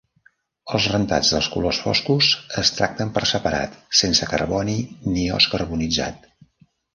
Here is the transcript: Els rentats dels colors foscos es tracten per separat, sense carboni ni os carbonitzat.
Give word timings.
Els 0.77 0.85
rentats 0.93 1.33
dels 1.35 1.49
colors 1.55 1.81
foscos 1.83 2.29
es 2.61 2.71
tracten 2.77 3.11
per 3.19 3.23
separat, 3.33 3.77
sense 4.01 4.29
carboni 4.33 4.79
ni 5.13 5.27
os 5.37 5.49
carbonitzat. 5.53 6.27